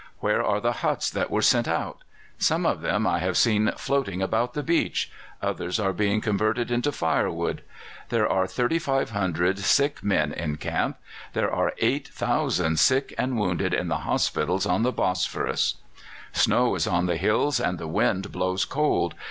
Where 0.19 0.41
are 0.43 0.59
the 0.59 0.71
huts 0.81 1.11
that 1.11 1.29
were 1.29 1.43
sent 1.43 1.67
out? 1.67 1.99
Some 2.39 2.65
of 2.65 2.81
them 2.81 3.05
I 3.05 3.19
have 3.19 3.37
seen 3.37 3.71
floating 3.77 4.19
about 4.19 4.55
the 4.55 4.63
beach; 4.63 5.11
others 5.43 5.79
are 5.79 5.93
being 5.93 6.21
converted 6.21 6.71
into 6.71 6.91
firewood. 6.91 7.61
There 8.09 8.27
are 8.27 8.47
3,500 8.47 9.59
sick 9.59 10.01
men 10.03 10.33
in 10.33 10.55
camp; 10.55 10.97
there 11.33 11.51
are 11.53 11.75
8,000 11.77 12.79
sick 12.79 13.13
and 13.15 13.37
wounded 13.37 13.75
in 13.75 13.89
the 13.89 13.97
hospitals 13.99 14.65
on 14.65 14.81
the 14.81 14.91
Bosphorus. 14.91 15.75
"Snow 16.31 16.73
is 16.73 16.87
on 16.87 17.05
the 17.05 17.17
hills, 17.17 17.59
and 17.59 17.77
the 17.77 17.85
wind 17.87 18.31
blows 18.31 18.65
cold. 18.65 19.13